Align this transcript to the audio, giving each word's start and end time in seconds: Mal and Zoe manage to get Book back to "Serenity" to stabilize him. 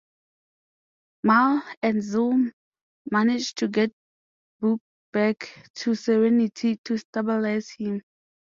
Mal 1.23 1.61
and 1.83 2.01
Zoe 2.01 2.51
manage 3.11 3.53
to 3.53 3.67
get 3.67 3.93
Book 4.59 4.81
back 5.13 5.69
to 5.75 5.93
"Serenity" 5.93 6.77
to 6.85 6.97
stabilize 6.97 7.69
him. 7.69 8.01